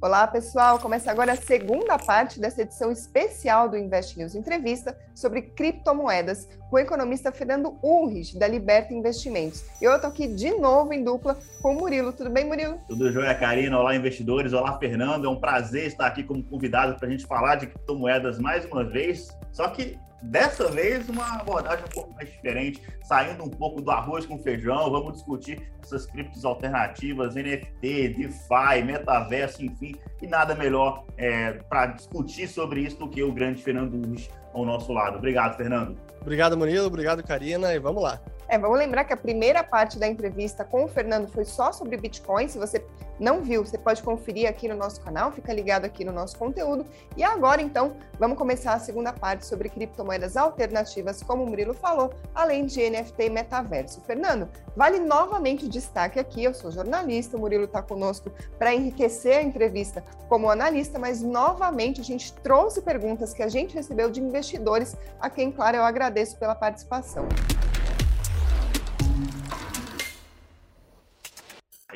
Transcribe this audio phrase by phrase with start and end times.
[0.00, 0.78] Olá, pessoal!
[0.78, 6.76] Começa agora a segunda parte dessa edição especial do Invest News Entrevista sobre criptomoedas com
[6.76, 9.64] o economista Fernando Ulrich, da Liberta Investimentos.
[9.82, 12.12] Eu estou aqui de novo em dupla com o Murilo.
[12.12, 12.78] Tudo bem, Murilo?
[12.86, 13.78] Tudo jóia, Karina.
[13.78, 14.52] Olá, investidores.
[14.52, 15.24] Olá, Fernando.
[15.24, 18.84] É um prazer estar aqui como convidado para a gente falar de criptomoedas mais uma
[18.84, 19.36] vez.
[19.50, 24.24] Só que Dessa vez, uma abordagem um pouco mais diferente, saindo um pouco do arroz
[24.24, 24.90] com feijão.
[24.90, 29.94] Vamos discutir essas criptos alternativas, NFT, DeFi, metaverso, enfim.
[30.22, 34.64] E nada melhor é, para discutir sobre isso do que o grande Fernando Urris ao
[34.64, 35.18] nosso lado.
[35.18, 35.96] Obrigado, Fernando.
[36.20, 36.86] Obrigado, Murilo.
[36.86, 37.74] Obrigado, Karina.
[37.74, 38.20] E vamos lá.
[38.48, 41.96] É, vamos lembrar que a primeira parte da entrevista com o Fernando foi só sobre
[41.96, 42.48] Bitcoin.
[42.48, 42.84] Se você
[43.18, 46.84] não viu, você pode conferir aqui no nosso canal, fica ligado aqui no nosso conteúdo.
[47.16, 52.12] E agora, então, vamos começar a segunda parte sobre criptomoedas alternativas, como o Murilo falou,
[52.34, 54.00] além de NFT e metaverso.
[54.02, 59.38] Fernando, vale novamente o destaque aqui, eu sou jornalista, o Murilo está conosco para enriquecer
[59.38, 64.20] a entrevista como analista, mas novamente a gente trouxe perguntas que a gente recebeu de
[64.20, 67.28] investidores, a quem, claro, eu agradeço pela participação.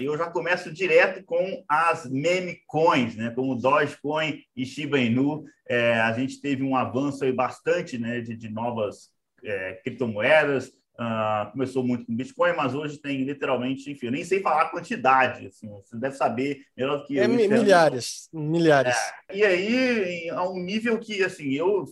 [0.04, 3.30] Eu já começo direto com as meme coins, né?
[3.30, 5.44] Como Dogecoin e Shiba Inu.
[5.68, 9.10] É, a gente teve um avanço aí bastante né, de, de novas
[9.44, 10.72] é, criptomoedas.
[11.00, 14.68] Uh, começou muito com Bitcoin, mas hoje tem literalmente, enfim, eu nem sei falar a
[14.68, 17.28] quantidade, assim, você deve saber melhor do que é, eu.
[17.28, 18.96] Milhares, milhares.
[19.28, 21.84] É, e aí, a um nível que, assim, eu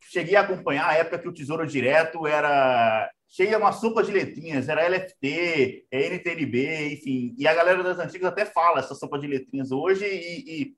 [0.00, 4.68] cheguei a acompanhar a época que o Tesouro Direto era cheia uma sopa de letrinhas,
[4.68, 7.34] era LFT, NTNB, enfim.
[7.38, 10.74] E a galera das antigas até fala essa sopa de letrinhas hoje e, e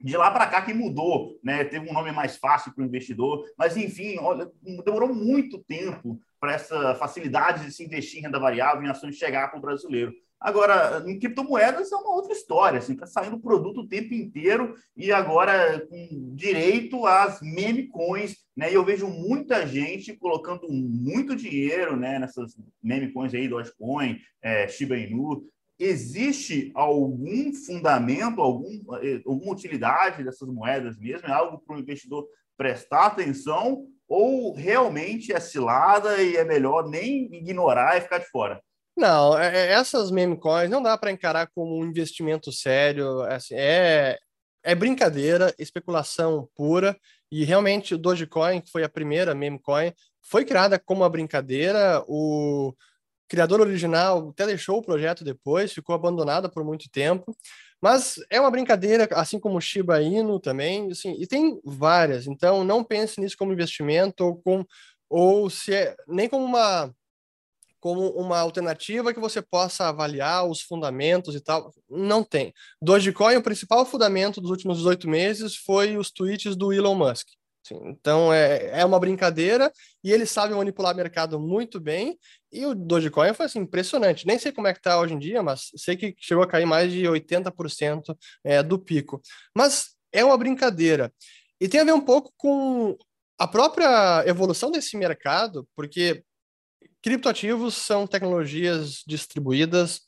[0.00, 1.64] de lá para cá que mudou, né?
[1.64, 4.50] Teve um nome mais fácil para o investidor, mas enfim, olha,
[4.84, 9.48] demorou muito tempo para essa facilidade de se investir em renda variável, em ações chegar
[9.48, 10.12] para o brasileiro.
[10.42, 15.12] Agora, em criptomoedas é uma outra história, assim, está saindo produto o tempo inteiro e
[15.12, 18.68] agora com direito às meme coins, né?
[18.68, 24.66] E eu vejo muita gente colocando muito dinheiro, né, nessas meme coins aí, Dogecoin, é,
[24.66, 25.44] Shiba Inu.
[25.78, 31.28] Existe algum fundamento, algum, é, alguma utilidade dessas moedas mesmo?
[31.28, 37.32] É algo para o investidor prestar atenção ou realmente é cilada e é melhor nem
[37.32, 38.60] ignorar e ficar de fora?
[39.02, 43.22] Não, é, é, essas meme coins não dá para encarar como um investimento sério.
[43.22, 44.16] Assim, é,
[44.62, 46.96] é brincadeira, especulação pura.
[47.28, 49.92] E realmente o Dogecoin, que foi a primeira meme coin,
[50.22, 52.04] foi criada como uma brincadeira.
[52.06, 52.72] O
[53.28, 57.36] criador original até deixou o projeto depois, ficou abandonado por muito tempo.
[57.80, 62.28] Mas é uma brincadeira, assim como o Shiba Inu também, assim, e tem várias.
[62.28, 64.64] Então não pense nisso como investimento ou com
[65.10, 66.94] ou se é, nem como uma
[67.82, 71.74] como uma alternativa que você possa avaliar os fundamentos e tal.
[71.90, 72.54] Não tem.
[72.80, 77.26] Dogecoin, o principal fundamento dos últimos 18 meses foi os tweets do Elon Musk.
[77.72, 79.72] Então é, é uma brincadeira
[80.02, 82.16] e ele sabe manipular mercado muito bem.
[82.52, 84.28] E o Dogecoin foi assim, impressionante.
[84.28, 86.66] Nem sei como é que está hoje em dia, mas sei que chegou a cair
[86.66, 89.20] mais de 80% é, do pico.
[89.56, 91.12] Mas é uma brincadeira.
[91.60, 92.96] E tem a ver um pouco com
[93.36, 96.22] a própria evolução desse mercado, porque
[97.02, 100.00] Criptoativos são tecnologias distribuídas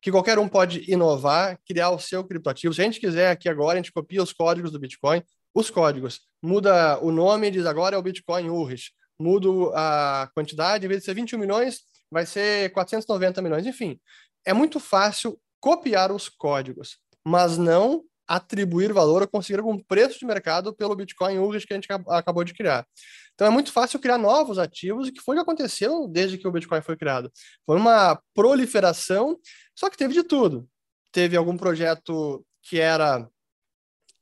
[0.00, 2.72] que qualquer um pode inovar, criar o seu criptoativo.
[2.72, 5.22] Se a gente quiser aqui agora, a gente copia os códigos do Bitcoin,
[5.54, 10.88] os códigos, muda o nome, diz agora é o Bitcoin Urich, muda a quantidade, em
[10.88, 13.66] vez de ser 21 milhões, vai ser 490 milhões.
[13.66, 14.00] Enfim,
[14.44, 20.26] é muito fácil copiar os códigos, mas não atribuir valor ou conseguir algum preço de
[20.26, 22.86] mercado pelo Bitcoin Urich que a gente acabou de criar.
[23.34, 26.46] Então é muito fácil criar novos ativos, e que foi o que aconteceu desde que
[26.46, 27.32] o Bitcoin foi criado.
[27.64, 29.38] Foi uma proliferação,
[29.74, 30.68] só que teve de tudo.
[31.10, 33.26] Teve algum projeto que era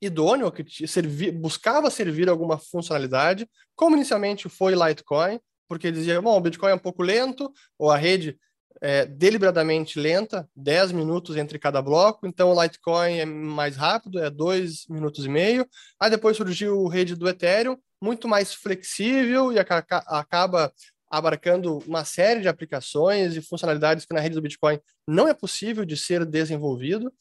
[0.00, 6.40] idôneo, que servi, buscava servir alguma funcionalidade, como inicialmente foi Litecoin, porque dizia, bom, o
[6.40, 8.38] Bitcoin é um pouco lento, ou a rede
[8.80, 14.30] é deliberadamente lenta, 10 minutos entre cada bloco, então o Litecoin é mais rápido, é
[14.30, 15.66] 2 minutos e meio.
[16.00, 20.72] Aí depois surgiu a rede do Ethereum, muito mais flexível e acaba
[21.08, 25.84] abarcando uma série de aplicações e funcionalidades que na rede do Bitcoin não é possível
[25.84, 27.12] de ser desenvolvido.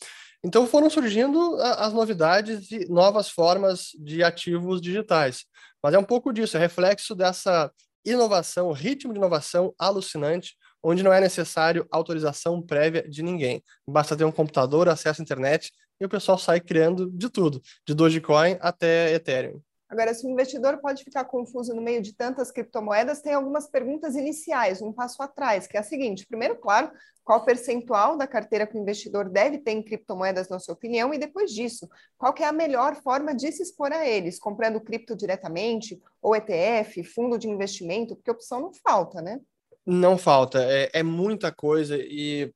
[0.44, 5.46] Então foram surgindo as novidades e novas formas de ativos digitais.
[5.82, 7.72] Mas é um pouco disso, é reflexo dessa
[8.04, 10.56] inovação, ritmo de inovação alucinante,
[10.86, 13.64] onde não é necessário autorização prévia de ninguém.
[13.88, 17.96] Basta ter um computador, acesso à internet e o pessoal sai criando de tudo, de
[17.96, 19.60] Dogecoin até Ethereum.
[19.90, 24.16] Agora, se o investidor pode ficar confuso no meio de tantas criptomoedas, tem algumas perguntas
[24.16, 26.92] iniciais, um passo atrás, que é a seguinte: primeiro, claro,
[27.24, 31.14] qual percentual da carteira que o investidor deve ter em criptomoedas, na sua opinião?
[31.14, 31.88] E depois disso,
[32.18, 34.38] qual é a melhor forma de se expor a eles?
[34.38, 39.40] Comprando cripto diretamente, ou ETF, fundo de investimento, porque opção não falta, né?
[39.86, 42.52] Não falta, é, é muita coisa e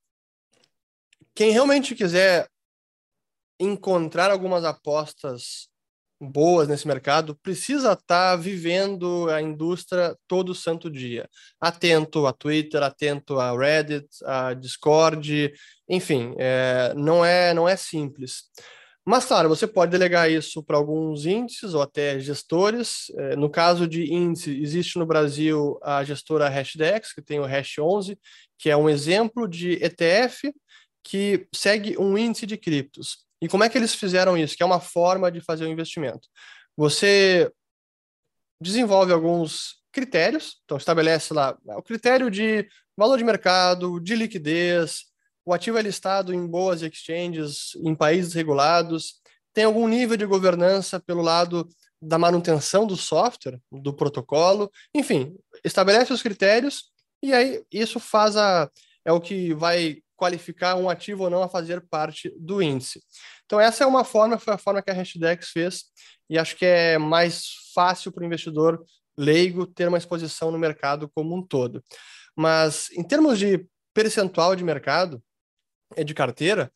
[1.36, 2.50] quem realmente quiser
[3.60, 5.70] encontrar algumas apostas
[6.20, 11.30] boas nesse mercado precisa estar tá vivendo a indústria todo santo dia.
[11.60, 15.54] Atento a Twitter, atento a Reddit, a Discord,
[15.88, 18.44] enfim, é, não, é, não é simples.
[19.10, 23.12] Mas, claro, você pode delegar isso para alguns índices ou até gestores.
[23.18, 27.80] É, no caso de índice, existe no Brasil a gestora Hashdex, que tem o Hash
[27.80, 28.16] 11,
[28.56, 30.54] que é um exemplo de ETF
[31.04, 33.26] que segue um índice de criptos.
[33.42, 34.56] E como é que eles fizeram isso?
[34.56, 36.30] Que é uma forma de fazer o investimento.
[36.78, 37.52] Você
[38.62, 45.09] desenvolve alguns critérios, então estabelece lá o critério de valor de mercado, de liquidez,
[45.50, 49.16] o ativo é listado em boas exchanges, em países regulados,
[49.52, 51.68] tem algum nível de governança pelo lado
[52.00, 56.92] da manutenção do software, do protocolo, enfim, estabelece os critérios
[57.24, 58.70] e aí isso faz a
[59.04, 63.02] é o que vai qualificar um ativo ou não a fazer parte do índice.
[63.46, 65.86] Então, essa é uma forma, foi a forma que a Hashdex fez,
[66.30, 68.86] e acho que é mais fácil para o investidor
[69.18, 71.84] leigo ter uma exposição no mercado como um todo.
[72.36, 75.24] Mas, em termos de percentual de mercado,
[76.06, 76.72] de carteira,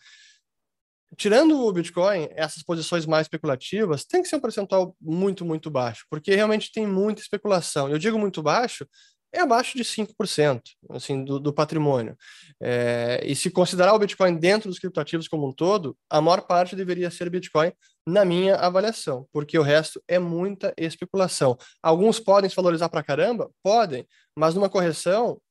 [1.16, 6.06] tirando o Bitcoin, essas posições mais especulativas, tem que ser um percentual muito, muito baixo,
[6.10, 7.90] porque realmente tem muita especulação.
[7.90, 8.88] Eu digo muito baixo
[9.34, 10.62] é abaixo de 5%
[10.92, 12.16] assim, do, do patrimônio.
[12.62, 16.76] É, e se considerar o Bitcoin dentro dos criptoativos como um todo, a maior parte
[16.76, 17.74] deveria ser Bitcoin,
[18.06, 21.58] na minha avaliação, porque o resto é muita especulação.
[21.82, 23.50] Alguns podem se valorizar para caramba?
[23.64, 24.06] Podem,
[24.38, 25.42] mas numa correção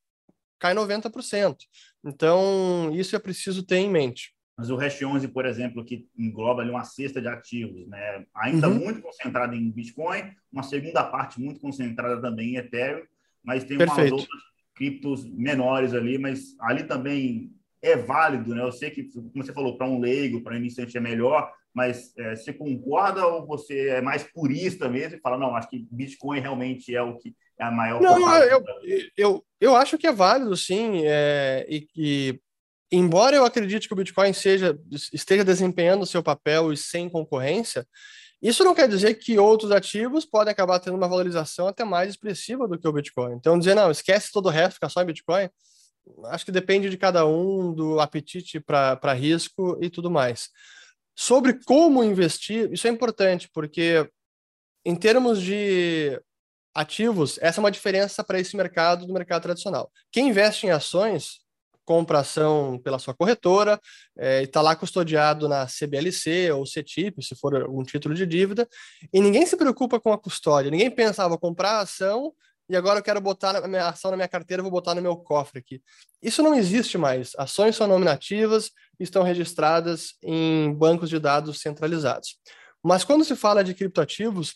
[0.61, 1.57] cai 90%.
[2.05, 4.35] Então, isso é preciso ter em mente.
[4.57, 8.27] Mas o Hash 11, por exemplo, que engloba ali uma cesta de ativos, né?
[8.35, 8.79] ainda uhum.
[8.79, 13.05] muito concentrada em Bitcoin, uma segunda parte muito concentrada também em Ethereum,
[13.43, 14.15] mas tem Perfeito.
[14.15, 14.43] umas outras
[14.75, 17.51] criptos menores ali, mas ali também
[17.81, 18.63] é válido, né?
[18.63, 22.13] Eu sei que, como você falou, para um leigo, para um iniciante é melhor, mas
[22.19, 26.41] é, você concorda ou você é mais purista mesmo e fala, não, acho que Bitcoin
[26.41, 28.01] realmente é o que é a maior...
[28.01, 28.65] Não, eu,
[29.17, 32.41] eu, eu acho que é válido, sim, é, e que
[32.91, 34.79] embora eu acredite que o Bitcoin seja,
[35.13, 37.87] esteja desempenhando o seu papel e sem concorrência,
[38.43, 42.69] isso não quer dizer que outros ativos podem acabar tendo uma valorização até mais expressiva
[42.69, 43.35] do que o Bitcoin.
[43.35, 45.49] Então, dizer, não, esquece todo o resto, fica só em Bitcoin,
[46.27, 50.51] acho que depende de cada um, do apetite para risco e tudo mais.
[51.15, 54.09] Sobre como investir, isso é importante, porque
[54.85, 56.21] em termos de
[56.75, 59.91] ativos, essa é uma diferença para esse mercado do mercado tradicional.
[60.11, 61.43] Quem investe em ações
[61.85, 63.81] compra ação pela sua corretora,
[64.17, 68.69] é, e está lá custodiado na CBLC ou CETIP, se for um título de dívida,
[69.13, 72.33] e ninguém se preocupa com a custódia, ninguém pensa, ah, comprar ação
[72.73, 75.15] e agora eu quero botar a minha ação na minha carteira, vou botar no meu
[75.15, 75.83] cofre aqui.
[76.23, 77.33] Isso não existe mais.
[77.37, 82.39] Ações são nominativas estão registradas em bancos de dados centralizados.
[82.83, 84.55] Mas quando se fala de criptoativos,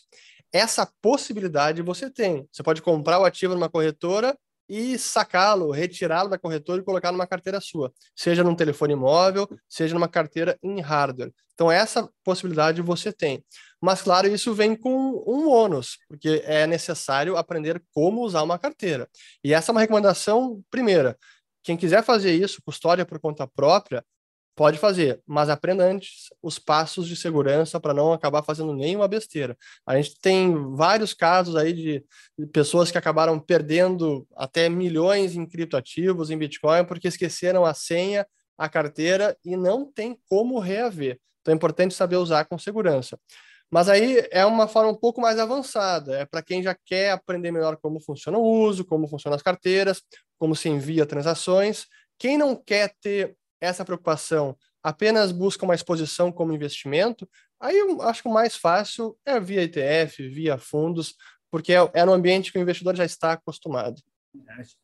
[0.51, 2.47] essa possibilidade você tem.
[2.51, 4.35] Você pode comprar o ativo numa corretora
[4.69, 9.93] e sacá-lo, retirá-lo da corretora e colocar numa carteira sua, seja num telefone móvel, seja
[9.93, 11.31] numa carteira em hardware.
[11.53, 13.43] Então, essa possibilidade você tem.
[13.81, 19.09] Mas, claro, isso vem com um ônus, porque é necessário aprender como usar uma carteira.
[19.43, 21.17] E essa é uma recomendação primeira.
[21.63, 24.03] Quem quiser fazer isso, custódia por conta própria,
[24.57, 29.55] Pode fazer, mas aprenda antes os passos de segurança para não acabar fazendo nenhuma besteira.
[29.85, 32.03] A gente tem vários casos aí de
[32.51, 38.25] pessoas que acabaram perdendo até milhões em criptoativos, em Bitcoin, porque esqueceram a senha,
[38.57, 41.19] a carteira e não tem como reaver.
[41.41, 43.15] Então é importante saber usar com segurança.
[43.69, 47.51] Mas aí é uma forma um pouco mais avançada, é para quem já quer aprender
[47.51, 50.01] melhor como funciona o uso, como funcionam as carteiras,
[50.39, 51.85] como se envia transações.
[52.17, 57.27] Quem não quer ter essa preocupação apenas busca uma exposição como investimento,
[57.59, 61.15] aí eu acho que o mais fácil é via ETF, via fundos,
[61.51, 64.01] porque é, é no ambiente que o investidor já está acostumado.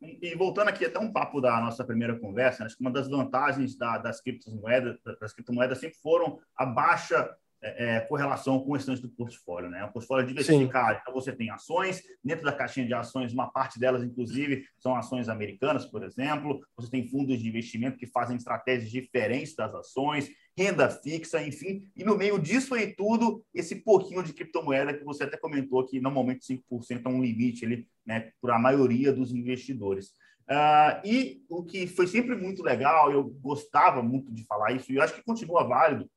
[0.01, 3.77] E voltando aqui até um papo da nossa primeira conversa, acho que uma das vantagens
[3.77, 9.01] da, das criptomoedas, das criptomoedas sempre foram a baixa é, é, correlação com o restante
[9.01, 9.85] do portfólio, né?
[9.85, 10.95] O portfólio é diversificado.
[10.95, 10.99] Sim.
[11.01, 15.29] Então, você tem ações, dentro da caixinha de ações, uma parte delas, inclusive, são ações
[15.29, 16.59] americanas, por exemplo.
[16.75, 21.89] Você tem fundos de investimento que fazem estratégias diferentes das ações, renda fixa, enfim.
[21.95, 26.01] E no meio disso aí tudo, esse pouquinho de criptomoeda que você até comentou que
[26.01, 30.07] normalmente 5% é um limite ali, né, para a maioria dos investidores.
[30.43, 34.97] Uh, e o que foi sempre muito legal, eu gostava muito de falar isso, e
[34.97, 36.09] eu acho que continua válido,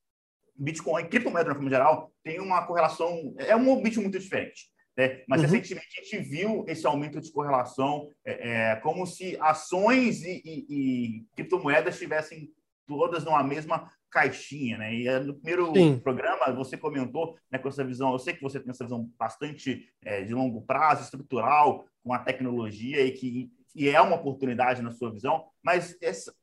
[0.58, 4.70] Bitcoin, criptomoeda, na forma geral, tem uma correlação, é um bicho muito diferente.
[4.96, 5.22] Né?
[5.28, 5.48] Mas uhum.
[5.48, 10.66] recentemente a gente viu esse aumento de correlação, é, é como se ações e, e,
[10.68, 12.50] e, criptomoedas estivessem
[12.86, 14.94] todas numa mesma caixinha, né?
[14.94, 15.98] E é, no primeiro Sim.
[15.98, 19.86] programa você comentou né, com essa visão, eu sei que você tem essa visão bastante
[20.02, 24.90] é, de longo prazo, estrutural, com a tecnologia e que e é uma oportunidade na
[24.90, 26.34] sua visão, mas essa,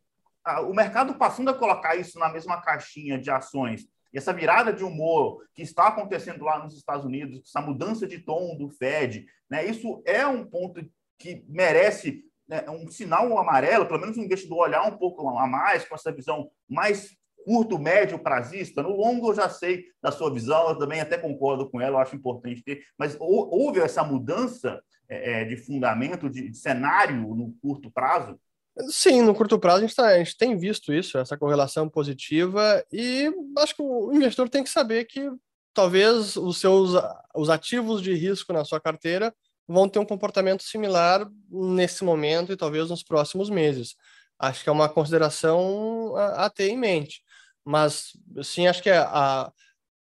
[0.46, 4.72] a, o mercado passando a colocar isso na mesma caixinha de ações e essa virada
[4.72, 9.26] de humor que está acontecendo lá nos Estados Unidos, essa mudança de tom do Fed,
[9.50, 10.86] né, isso é um ponto
[11.18, 15.86] que merece né, um sinal amarelo, pelo menos um investidor olhar um pouco a mais
[15.86, 17.16] com essa visão mais
[17.46, 18.82] curto, médio, prazista.
[18.82, 22.02] No longo, eu já sei da sua visão, eu também até concordo com ela, eu
[22.02, 27.54] acho importante ter, mas houve essa mudança é, é, de fundamento, de, de cenário no
[27.62, 28.40] curto prazo?
[28.90, 32.84] Sim, no curto prazo a gente, tá, a gente, tem visto isso, essa correlação positiva,
[32.92, 35.30] e acho que o investidor tem que saber que
[35.74, 36.92] talvez os seus
[37.36, 39.34] os ativos de risco na sua carteira
[39.68, 43.96] vão ter um comportamento similar nesse momento e talvez nos próximos meses.
[44.40, 47.22] Acho que é uma consideração a, a ter em mente.
[47.66, 48.12] Mas,
[48.44, 49.52] sim, acho que é a,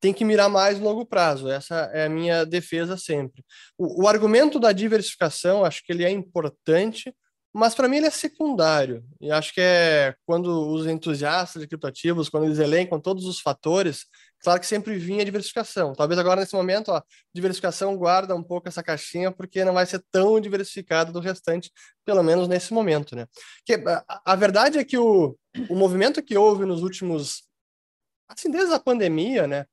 [0.01, 1.49] tem que mirar mais no longo prazo.
[1.49, 3.45] Essa é a minha defesa sempre.
[3.79, 7.15] O, o argumento da diversificação, acho que ele é importante,
[7.53, 9.05] mas para mim ele é secundário.
[9.21, 14.07] E acho que é quando os entusiastas de criptoativos, quando eles elencam todos os fatores,
[14.43, 15.93] claro que sempre vinha diversificação.
[15.93, 17.05] Talvez agora nesse momento, a
[17.35, 21.71] diversificação guarda um pouco essa caixinha porque não vai ser tão diversificada do restante,
[22.05, 23.27] pelo menos nesse momento, né?
[23.67, 25.37] Que a, a verdade é que o,
[25.69, 27.43] o movimento que houve nos últimos
[28.29, 29.67] assim desde a pandemia, né?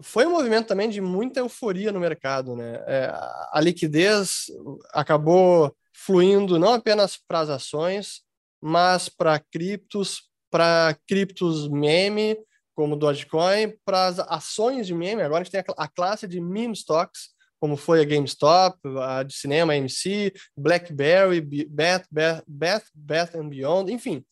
[0.00, 2.82] Foi um movimento também de muita euforia no mercado, né?
[2.86, 3.12] É,
[3.52, 4.46] a liquidez
[4.94, 8.22] acabou fluindo não apenas para as ações,
[8.62, 12.36] mas para criptos, para criptos meme,
[12.74, 15.22] como Dogecoin, para as ações de meme.
[15.22, 19.34] Agora a gente tem a, classe de meme stocks, como foi a GameStop, a de
[19.34, 24.24] cinema, a MC, BlackBerry, Bath, Bath, Bath, Bath and Beyond, enfim.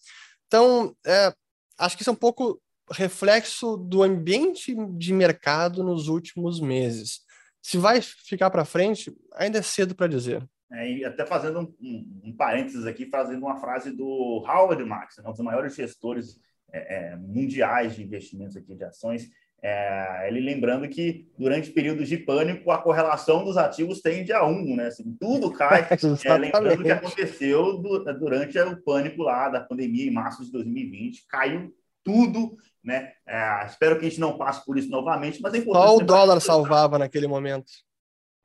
[0.47, 1.35] Então, é,
[1.77, 7.23] acho que isso é um pouco reflexo do ambiente de mercado nos últimos meses.
[7.61, 10.49] Se vai ficar para frente, ainda é cedo para dizer.
[10.73, 15.25] É, até fazendo um, um, um, parênteses aqui, fazendo uma frase do Howard Marks, né,
[15.29, 16.41] um dos maiores gestores
[16.73, 19.31] é, é, mundiais de investimentos aqui de ações,
[19.63, 24.77] é, ele lembrando que durante períodos de pânico a correlação dos ativos tende a um,
[24.77, 24.89] né?
[24.89, 25.87] Assim, tudo cai.
[26.25, 30.53] é, lembrando o que aconteceu do, durante o pânico lá da pandemia em março de
[30.53, 33.13] 2020, caiu tudo, né?
[33.27, 35.61] É, espero que a gente não passe por isso novamente, mas é.
[35.61, 37.67] Só o dólar salvava naquele momento.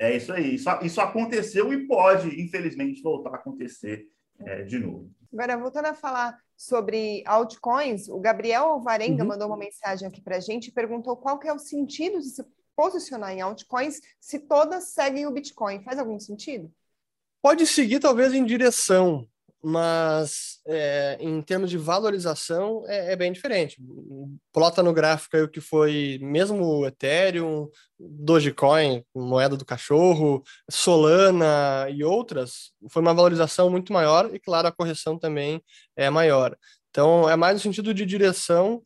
[0.02, 0.56] É isso aí.
[0.56, 4.08] Isso, isso aconteceu e pode, infelizmente, voltar a acontecer
[4.40, 5.12] é, de novo.
[5.32, 9.30] Agora, voltando a falar sobre altcoins, o Gabriel Alvarenga uhum.
[9.30, 12.30] mandou uma mensagem aqui para a gente e perguntou qual que é o sentido de
[12.32, 12.44] se
[12.76, 15.84] posicionar em altcoins se todas seguem o Bitcoin.
[15.84, 16.74] Faz algum sentido?
[17.40, 19.28] Pode seguir, talvez, em direção,
[19.64, 23.78] mas é, em termos de valorização é, é, bem diferente.
[24.52, 31.88] Plota no gráfico aí o que foi mesmo o Ethereum, Dogecoin, moeda do cachorro, Solana
[31.90, 35.62] e outras, foi uma valorização muito maior e, claro, a correção também
[35.96, 36.58] é maior.
[36.90, 38.82] Então, é mais no sentido de direção,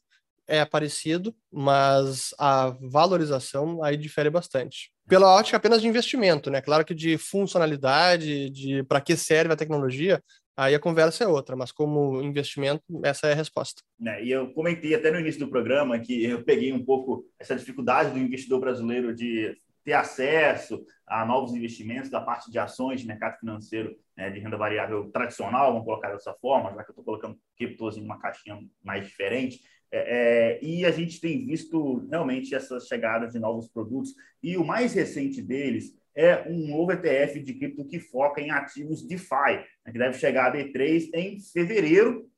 [0.47, 6.61] é parecido, mas a valorização aí difere bastante pela ótica apenas de investimento, né?
[6.61, 10.21] Claro que de funcionalidade, de para que serve a tecnologia,
[10.55, 13.81] aí a conversa é outra, mas como investimento, essa é a resposta.
[14.05, 17.55] É, e eu comentei até no início do programa que eu peguei um pouco essa
[17.55, 23.07] dificuldade do investidor brasileiro de ter acesso a novos investimentos da parte de ações de
[23.07, 27.05] mercado financeiro né, de renda variável tradicional, vamos colocar dessa forma, já que eu estou
[27.05, 29.59] colocando criptos em uma caixinha mais diferente.
[29.91, 34.13] É, é, e a gente tem visto realmente essas chegadas de novos produtos.
[34.41, 39.05] E o mais recente deles é um novo ETF de cripto que foca em ativos
[39.05, 42.29] DeFi, né, que deve chegar a B3 em fevereiro.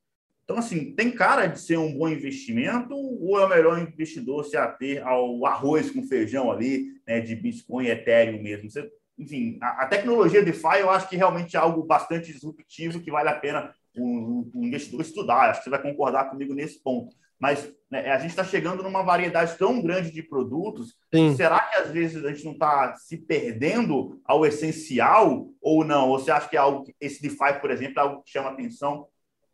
[0.43, 4.57] Então, assim, tem cara de ser um bom investimento ou é o melhor investidor se
[4.57, 8.71] ater ao arroz com feijão ali, né, de Bitcoin Ethereum mesmo?
[8.71, 13.11] Você, enfim, a, a, tecnologia DeFi eu acho que realmente é algo bastante disruptivo que
[13.11, 15.49] vale a pena o, o investidor estudar.
[15.49, 17.15] Acho que você vai concordar comigo nesse ponto.
[17.39, 20.95] Mas né, a gente está chegando numa variedade tão grande de produtos.
[21.13, 21.35] Sim.
[21.35, 26.09] Será que às vezes a gente não está se perdendo ao essencial ou não?
[26.09, 29.07] Ou você acha que é algo, esse DeFi, por exemplo, é algo que chama atenção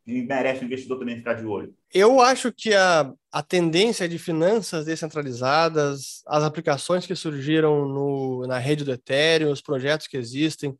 [0.06, 1.74] e merece o investidor também ficar de olho?
[1.94, 8.58] Eu acho que a, a tendência de finanças descentralizadas, as aplicações que surgiram no, na
[8.58, 10.76] rede do Ethereum, os projetos que existem,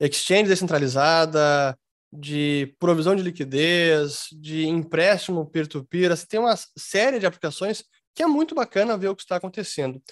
[0.00, 1.78] exchange descentralizada,
[2.12, 8.26] de provisão de liquidez, de empréstimo peer-to-peer, assim, tem uma série de aplicações que é
[8.26, 10.02] muito bacana ver o que está acontecendo.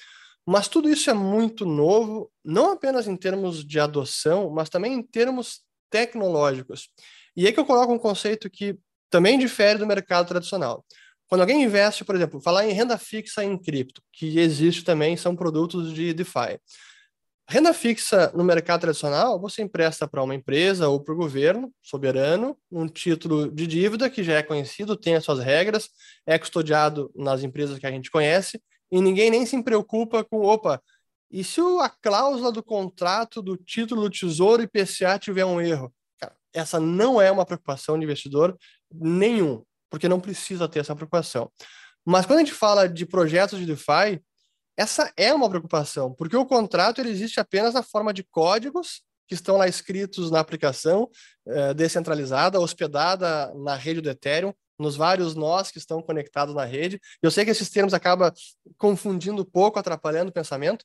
[0.46, 5.02] Mas tudo isso é muito novo, não apenas em termos de adoção, mas também em
[5.02, 6.88] termos tecnológicos.
[7.36, 8.78] E aí que eu coloco um conceito que
[9.10, 10.84] também difere do mercado tradicional.
[11.28, 15.36] Quando alguém investe, por exemplo, falar em renda fixa em cripto, que existe também, são
[15.36, 16.58] produtos de DeFi.
[17.50, 22.58] Renda fixa no mercado tradicional, você empresta para uma empresa ou para o governo soberano
[22.70, 25.88] um título de dívida que já é conhecido, tem as suas regras,
[26.26, 28.62] é custodiado nas empresas que a gente conhece
[28.92, 30.82] e ninguém nem se preocupa com, opa,
[31.30, 35.90] e se a cláusula do contrato do título do Tesouro IPCA tiver um erro?
[36.20, 38.58] Cara, essa não é uma preocupação de investidor
[38.92, 41.50] nenhum, porque não precisa ter essa preocupação.
[42.04, 44.22] Mas quando a gente fala de projetos de DeFi,
[44.78, 49.34] essa é uma preocupação, porque o contrato ele existe apenas na forma de códigos que
[49.34, 51.10] estão lá escritos na aplicação
[51.44, 57.00] é, descentralizada, hospedada na rede do Ethereum, nos vários nós que estão conectados na rede.
[57.20, 58.32] Eu sei que esses termos acabam
[58.76, 60.84] confundindo um pouco, atrapalhando o pensamento,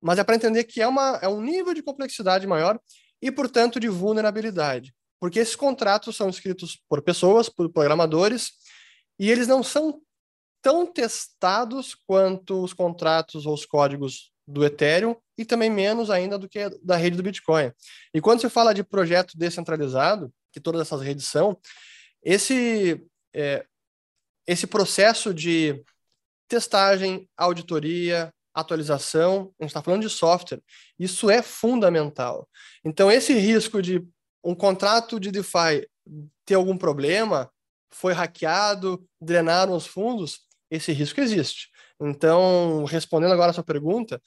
[0.00, 2.80] mas é para entender que é, uma, é um nível de complexidade maior
[3.20, 4.94] e, portanto, de vulnerabilidade.
[5.20, 8.52] Porque esses contratos são escritos por pessoas, por programadores,
[9.18, 10.00] e eles não são
[10.64, 16.48] tão testados quanto os contratos ou os códigos do Ethereum e também menos ainda do
[16.48, 17.70] que da rede do Bitcoin.
[18.14, 21.60] E quando se fala de projeto descentralizado, que todas essas redes são,
[22.22, 23.66] esse, é,
[24.46, 25.84] esse processo de
[26.48, 30.62] testagem, auditoria, atualização, a gente está falando de software,
[30.98, 32.48] isso é fundamental.
[32.82, 34.02] Então, esse risco de
[34.42, 35.86] um contrato de DeFi
[36.46, 37.50] ter algum problema,
[37.94, 40.40] foi hackeado, drenaram os fundos,
[40.74, 41.68] esse risco existe.
[42.00, 44.20] Então, respondendo agora a sua pergunta,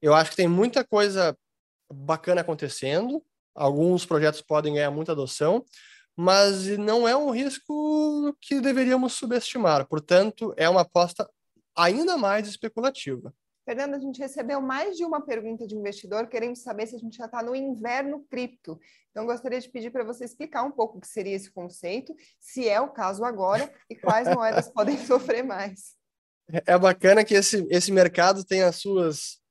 [0.00, 1.36] eu acho que tem muita coisa
[1.92, 5.64] bacana acontecendo, alguns projetos podem ganhar muita adoção,
[6.16, 9.86] mas não é um risco que deveríamos subestimar.
[9.86, 11.28] Portanto, é uma aposta
[11.76, 13.34] ainda mais especulativa.
[13.64, 17.16] Fernanda, a gente recebeu mais de uma pergunta de investidor querendo saber se a gente
[17.16, 18.78] já está no inverno cripto.
[19.10, 22.68] Então, gostaria de pedir para você explicar um pouco o que seria esse conceito, se
[22.68, 25.96] é o caso agora e quais moedas podem sofrer mais.
[26.48, 29.42] É bacana que esse, esse mercado tem as suas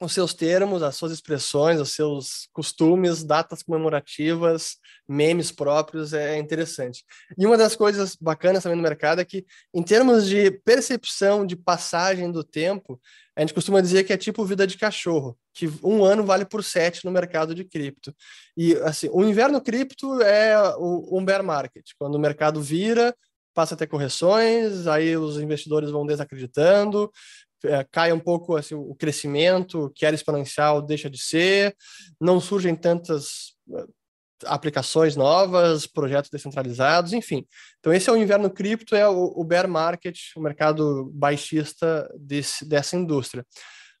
[0.00, 4.76] os seus termos, as suas expressões, os seus costumes, datas comemorativas,
[5.08, 7.04] memes próprios, é interessante.
[7.38, 11.56] E uma das coisas bacanas também no mercado é que, em termos de percepção de
[11.56, 13.00] passagem do tempo,
[13.36, 16.62] a gente costuma dizer que é tipo vida de cachorro, que um ano vale por
[16.62, 18.14] sete no mercado de cripto.
[18.56, 23.14] E, assim, o inverno cripto é o, um bear market, quando o mercado vira,
[23.54, 27.10] passa a ter correções, aí os investidores vão desacreditando,
[27.64, 31.74] é, cai um pouco assim, o crescimento, que era exponencial, deixa de ser,
[32.20, 33.86] não surgem tantas eh,
[34.44, 37.46] aplicações novas, projetos descentralizados, enfim.
[37.78, 42.68] Então esse é o inverno cripto, é o, o bear market, o mercado baixista desse,
[42.68, 43.46] dessa indústria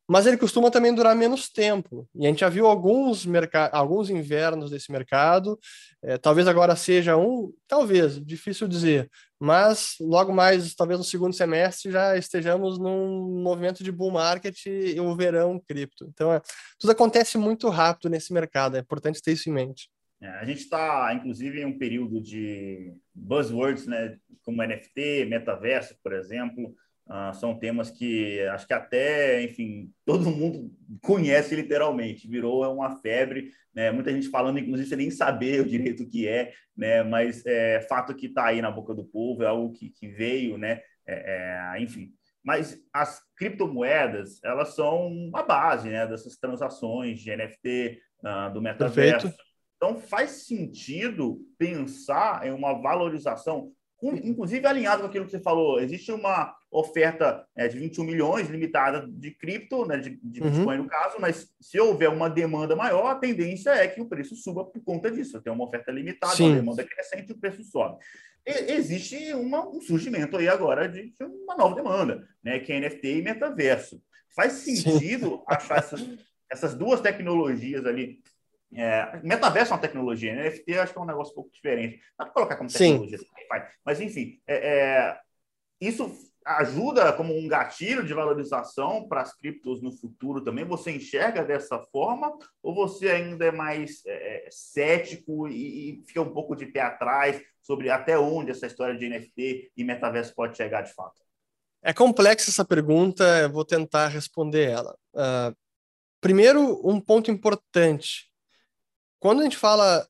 [0.08, 2.08] mas ele costuma também durar menos tempo.
[2.14, 3.26] E a gente já viu alguns,
[3.72, 5.58] alguns invernos desse mercado,
[6.02, 11.90] é, talvez agora seja um, talvez, difícil dizer, mas logo mais, talvez no segundo semestre,
[11.90, 16.06] já estejamos num movimento de bull market e o verão cripto.
[16.12, 16.40] Então, é,
[16.78, 19.88] tudo acontece muito rápido nesse mercado, é importante ter isso em mente.
[20.20, 26.12] É, a gente está, inclusive, em um período de buzzwords, né, como NFT, metaverso, por
[26.12, 26.74] exemplo,
[27.06, 30.70] Uh, são temas que acho que até, enfim, todo mundo
[31.02, 33.90] conhece literalmente, virou uma febre, né?
[33.90, 37.02] Muita gente falando, inclusive, sem nem saber o direito que é, né?
[37.02, 40.56] Mas é fato que está aí na boca do povo, é algo que, que veio,
[40.56, 40.80] né?
[41.06, 42.10] É, é, enfim.
[42.42, 46.06] Mas as criptomoedas, elas são a base, né?
[46.06, 49.28] Dessas transações de NFT, ah, do metaverso.
[49.28, 49.44] Perfeito.
[49.76, 53.72] Então, faz sentido pensar em uma valorização
[54.12, 59.06] inclusive alinhado com aquilo que você falou, existe uma oferta é, de 21 milhões limitada
[59.08, 60.50] de cripto, né, de, de uhum.
[60.50, 64.34] Bitcoin no caso, mas se houver uma demanda maior, a tendência é que o preço
[64.34, 65.40] suba por conta disso.
[65.40, 66.48] Tem uma oferta limitada, Sim.
[66.48, 67.98] uma demanda crescente, o preço sobe.
[68.44, 72.80] E, existe uma, um surgimento aí agora de, de, uma nova demanda, né, que é
[72.80, 74.02] NFT e metaverso.
[74.34, 75.42] Faz sentido Sim.
[75.46, 76.08] achar essas,
[76.50, 78.18] essas duas tecnologias ali
[78.74, 82.00] é, metaverso é uma tecnologia, NFT eu acho que é um negócio um pouco diferente.
[82.18, 83.26] Dá para colocar como tecnologia, Sim.
[83.84, 85.20] mas enfim, é, é,
[85.80, 86.10] isso
[86.44, 90.64] ajuda como um gatilho de valorização para as criptos no futuro também?
[90.64, 96.20] Você enxerga dessa forma ou você ainda é mais é, é cético e, e, fica
[96.20, 100.56] um pouco de pé atrás sobre até onde essa história de NFT e metaverso pode
[100.56, 101.22] chegar de fato?
[101.82, 104.96] É complexa essa pergunta, eu vou tentar responder ela.
[105.14, 105.54] Uh,
[106.20, 108.30] primeiro, um ponto importante.
[109.24, 110.06] Quando a gente fala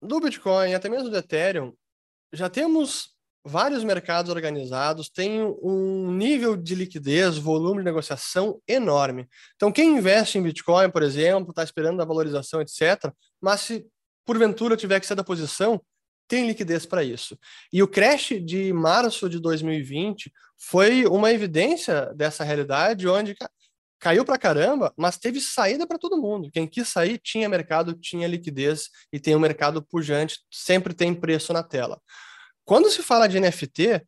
[0.00, 1.74] do Bitcoin, até mesmo do Ethereum,
[2.32, 3.08] já temos
[3.44, 9.28] vários mercados organizados, tem um nível de liquidez, volume de negociação enorme.
[9.56, 13.84] Então, quem investe em Bitcoin, por exemplo, está esperando a valorização, etc., mas se
[14.24, 15.82] porventura tiver que ser da posição,
[16.28, 17.36] tem liquidez para isso.
[17.72, 23.34] E o crash de março de 2020 foi uma evidência dessa realidade, onde
[24.02, 26.50] caiu para caramba, mas teve saída para todo mundo.
[26.50, 31.52] Quem quis sair tinha mercado, tinha liquidez e tem um mercado pujante, sempre tem preço
[31.52, 32.02] na tela.
[32.64, 34.04] Quando se fala de NFT,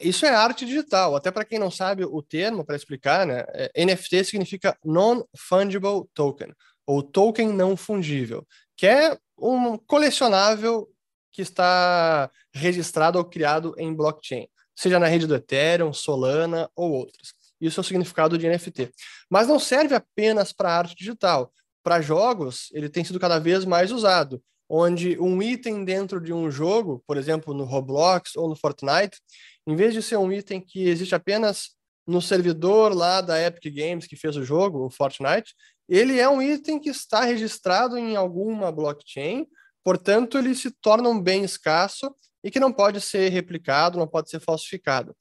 [0.00, 1.14] isso é arte digital.
[1.14, 3.44] Até para quem não sabe o termo, para explicar, né?
[3.48, 6.50] É, NFT significa Non-Fungible Token,
[6.86, 10.88] ou token não fungível, que é um colecionável
[11.30, 17.41] que está registrado ou criado em blockchain, seja na rede do Ethereum, Solana ou outras.
[17.62, 18.90] Isso é o significado de NFT.
[19.30, 21.52] Mas não serve apenas para arte digital.
[21.82, 24.42] Para jogos, ele tem sido cada vez mais usado
[24.74, 29.20] onde um item dentro de um jogo, por exemplo, no Roblox ou no Fortnite,
[29.66, 31.72] em vez de ser um item que existe apenas
[32.06, 35.54] no servidor lá da Epic Games que fez o jogo, o Fortnite,
[35.86, 39.46] ele é um item que está registrado em alguma blockchain,
[39.84, 42.10] portanto, ele se torna um bem escasso
[42.42, 45.14] e que não pode ser replicado, não pode ser falsificado.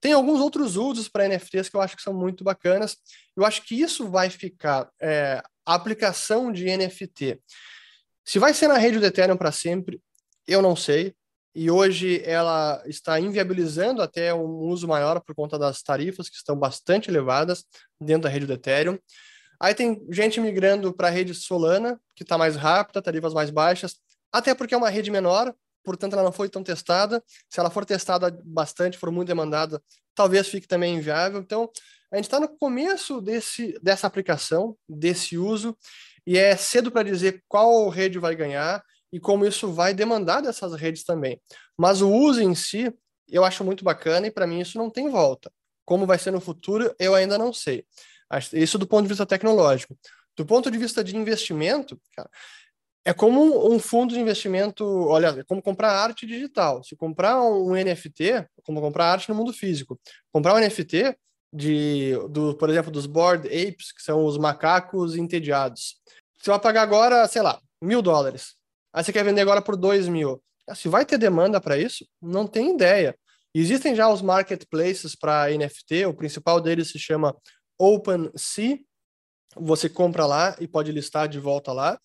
[0.00, 2.96] Tem alguns outros usos para NFTs que eu acho que são muito bacanas.
[3.36, 7.40] Eu acho que isso vai ficar é, a aplicação de NFT
[8.26, 10.02] se vai ser na rede do Ethereum para sempre,
[10.48, 11.14] eu não sei.
[11.54, 16.58] E hoje ela está inviabilizando até um uso maior por conta das tarifas que estão
[16.58, 17.64] bastante elevadas
[18.00, 18.98] dentro da rede do Ethereum.
[19.60, 23.94] Aí tem gente migrando para a rede Solana, que está mais rápida, tarifas mais baixas,
[24.32, 25.54] até porque é uma rede menor,
[25.86, 27.22] portanto ela não foi tão testada.
[27.48, 29.80] Se ela for testada bastante, for muito demandada,
[30.14, 31.40] talvez fique também inviável.
[31.40, 31.70] Então,
[32.12, 35.76] a gente está no começo desse, dessa aplicação, desse uso,
[36.26, 40.74] e é cedo para dizer qual rede vai ganhar e como isso vai demandar dessas
[40.74, 41.40] redes também.
[41.78, 42.92] Mas o uso em si,
[43.28, 45.52] eu acho muito bacana e para mim isso não tem volta.
[45.84, 47.86] Como vai ser no futuro, eu ainda não sei.
[48.52, 49.96] Isso do ponto de vista tecnológico.
[50.36, 52.28] Do ponto de vista de investimento, cara,
[53.06, 56.82] é como um fundo de investimento, olha, é como comprar arte digital.
[56.82, 59.96] Se comprar um NFT, como comprar arte no mundo físico.
[60.32, 61.16] Comprar um NFT
[61.52, 66.00] de, do, por exemplo, dos board apes, que são os macacos entediados.
[66.36, 68.56] Você vai pagar agora, sei lá, mil dólares.
[68.92, 70.42] Aí você quer vender agora por dois mil.
[70.68, 73.16] Ah, se vai ter demanda para isso, não tem ideia.
[73.54, 77.36] Existem já os marketplaces para NFT, o principal deles se chama
[77.78, 78.80] OpenSea.
[79.54, 82.00] Você compra lá e pode listar de volta lá.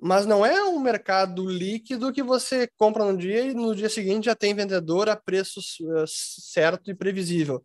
[0.00, 4.26] Mas não é um mercado líquido que você compra no dia e no dia seguinte
[4.26, 7.62] já tem vendedor a preço uh, certo e previsível.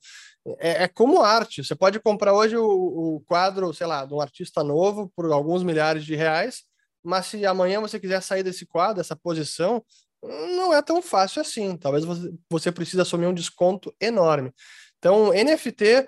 [0.60, 1.64] É, é, como arte.
[1.64, 5.64] Você pode comprar hoje o, o, quadro, sei lá, de um artista novo por alguns
[5.64, 6.64] milhares de reais,
[7.04, 9.84] mas se amanhã você quiser sair desse quadro, dessa posição,
[10.22, 11.78] não é tão fácil assim.
[11.78, 14.54] Talvez você, você precise assumir um desconto enorme.
[14.98, 16.08] Então, NFT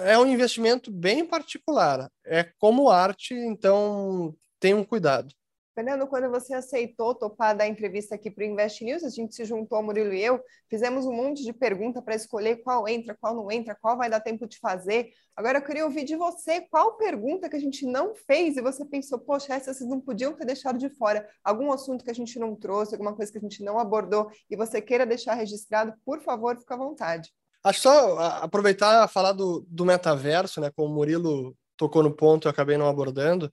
[0.00, 2.10] é um investimento bem particular.
[2.24, 5.28] É como arte, então tenham cuidado.
[5.74, 9.44] Fernando, quando você aceitou topar da entrevista aqui para o Invest News, a gente se
[9.44, 13.50] juntou, Murilo e eu, fizemos um monte de pergunta para escolher qual entra, qual não
[13.52, 15.10] entra, qual vai dar tempo de fazer.
[15.36, 18.86] Agora eu queria ouvir de você qual pergunta que a gente não fez e você
[18.86, 21.28] pensou, poxa, essa vocês não podiam ter deixado de fora.
[21.42, 24.56] Algum assunto que a gente não trouxe, alguma coisa que a gente não abordou e
[24.56, 27.30] você queira deixar registrado, por favor, fica à vontade.
[27.62, 30.70] Acho só aproveitar falar do, do metaverso, né?
[30.74, 33.50] Como o Murilo tocou no ponto, eu acabei não abordando.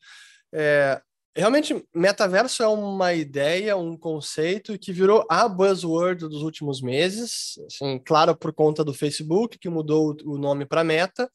[0.54, 1.02] É,
[1.34, 7.98] Realmente, metaverso é uma ideia, um conceito que virou a buzzword dos últimos meses, assim,
[8.00, 11.32] claro, por conta do Facebook, que mudou o nome para Meta.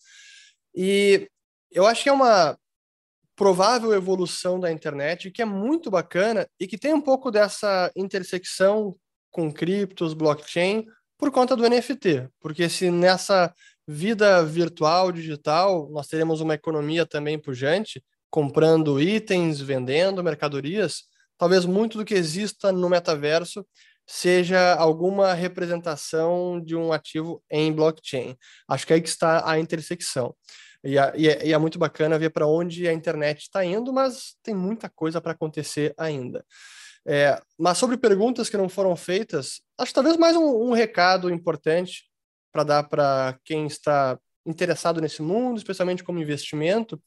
[0.74, 1.30] E
[1.72, 2.58] eu acho que é uma
[3.34, 8.94] provável evolução da internet que é muito bacana e que tem um pouco dessa intersecção
[9.30, 10.84] com criptos, blockchain,
[11.16, 12.28] por conta do NFT.
[12.38, 13.50] Porque se nessa
[13.88, 21.04] vida virtual, digital, nós teremos uma economia também pujante, comprando itens, vendendo mercadorias,
[21.38, 23.66] talvez muito do que exista no metaverso
[24.06, 28.36] seja alguma representação de um ativo em blockchain.
[28.68, 30.34] Acho que é aí que está a intersecção.
[30.84, 34.36] E, e, é, e é, muito bacana ver para onde a internet está indo, mas
[34.42, 36.44] tem muita coisa para acontecer ainda.
[37.04, 42.04] É, mas sobre perguntas que não foram feitas, acho talvez mais um, um recado importante
[42.52, 47.00] para dar para quem está interessado nesse mundo, especialmente como investimento,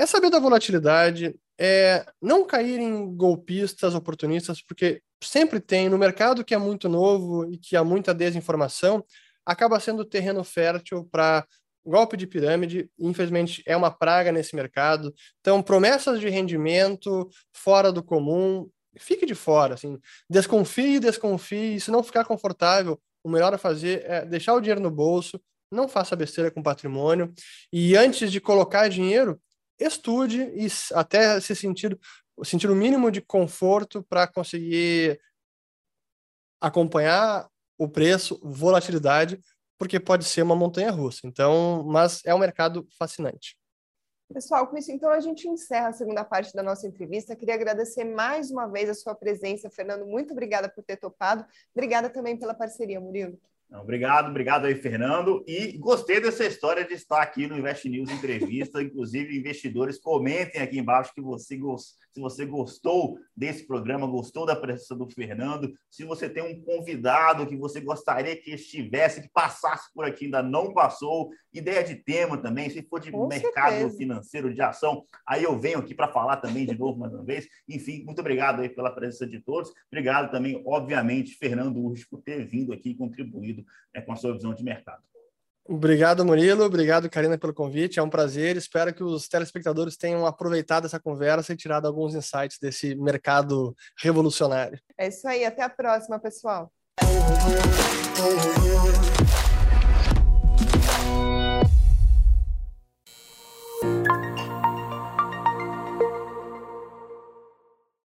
[0.00, 6.42] é saber da volatilidade, é não cair em golpistas, oportunistas, porque sempre tem no mercado
[6.42, 9.04] que é muito novo e que há muita desinformação,
[9.44, 11.46] acaba sendo terreno fértil para
[11.84, 15.12] golpe de pirâmide, infelizmente é uma praga nesse mercado.
[15.40, 19.98] Então, promessas de rendimento fora do comum, fique de fora, assim,
[20.30, 24.90] desconfie, desconfie, se não ficar confortável, o melhor a fazer é deixar o dinheiro no
[24.90, 25.38] bolso,
[25.70, 27.32] não faça besteira com patrimônio.
[27.70, 29.38] E antes de colocar dinheiro,
[29.80, 31.98] estude e até se sentir,
[32.44, 35.20] sentir o mínimo de conforto para conseguir
[36.60, 39.40] acompanhar o preço, volatilidade,
[39.78, 41.20] porque pode ser uma montanha russa.
[41.24, 43.56] Então, mas é um mercado fascinante.
[44.32, 47.34] Pessoal, com isso, então, a gente encerra a segunda parte da nossa entrevista.
[47.34, 50.06] Queria agradecer mais uma vez a sua presença, Fernando.
[50.06, 51.44] Muito obrigada por ter topado.
[51.74, 53.40] Obrigada também pela parceria, Murilo.
[53.72, 55.44] Obrigado, obrigado aí, Fernando.
[55.46, 58.82] E gostei dessa história de estar aqui no Invest News Entrevista.
[58.82, 61.56] Inclusive, investidores, comentem aqui embaixo que você
[62.12, 67.46] se você gostou desse programa, gostou da presença do Fernando, se você tem um convidado
[67.46, 72.36] que você gostaria que estivesse, que passasse por aqui, ainda não passou, ideia de tema
[72.36, 73.96] também, se for de Com mercado certeza.
[73.96, 77.46] financeiro, de ação, aí eu venho aqui para falar também de novo mais uma vez.
[77.68, 79.72] Enfim, muito obrigado aí pela presença de todos.
[79.90, 82.94] Obrigado também, obviamente, Fernando Urges, por ter vindo aqui e
[83.60, 85.02] contribuído né, com a sua visão de mercado.
[85.68, 86.64] Obrigado, Murilo.
[86.64, 88.00] Obrigado, Karina, pelo convite.
[88.00, 88.56] É um prazer.
[88.56, 94.80] Espero que os telespectadores tenham aproveitado essa conversa e tirado alguns insights desse mercado revolucionário.
[94.98, 95.44] É isso aí.
[95.44, 96.72] Até a próxima, pessoal.